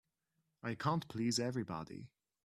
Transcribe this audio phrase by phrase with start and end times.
[0.63, 2.09] I can't please everybody.